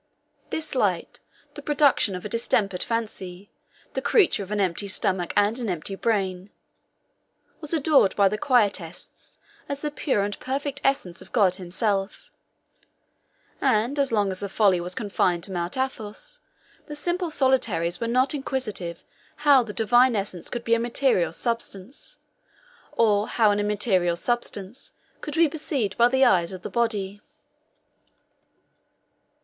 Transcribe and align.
This 0.49 0.73
light, 0.73 1.19
the 1.53 1.61
production 1.61 2.15
of 2.15 2.25
a 2.25 2.27
distempered 2.27 2.81
fancy, 2.81 3.51
the 3.93 4.01
creature 4.01 4.41
of 4.41 4.49
an 4.49 4.59
empty 4.59 4.87
stomach 4.87 5.31
and 5.35 5.59
an 5.59 5.69
empty 5.69 5.93
brain, 5.93 6.49
was 7.59 7.71
adored 7.71 8.15
by 8.15 8.27
the 8.27 8.35
Quietists 8.39 9.37
as 9.69 9.83
the 9.83 9.91
pure 9.91 10.23
and 10.23 10.39
perfect 10.39 10.81
essence 10.83 11.21
of 11.21 11.31
God 11.31 11.53
himself; 11.61 12.31
and 13.61 13.99
as 13.99 14.11
long 14.11 14.31
as 14.31 14.39
the 14.39 14.49
folly 14.49 14.81
was 14.81 14.95
confined 14.95 15.43
to 15.43 15.51
Mount 15.51 15.77
Athos, 15.77 16.39
the 16.87 16.95
simple 16.95 17.29
solitaries 17.29 17.99
were 18.01 18.07
not 18.07 18.33
inquisitive 18.33 19.05
how 19.45 19.61
the 19.61 19.71
divine 19.71 20.15
essence 20.15 20.49
could 20.49 20.63
be 20.63 20.73
a 20.73 20.79
material 20.79 21.31
substance, 21.31 22.17
or 22.93 23.27
how 23.27 23.51
an 23.51 23.59
immaterial 23.59 24.15
substance 24.15 24.93
could 25.21 25.35
be 25.35 25.47
perceived 25.47 25.95
by 25.95 26.07
the 26.07 26.25
eyes 26.25 26.51
of 26.51 26.63
the 26.63 26.71
body. 26.71 27.21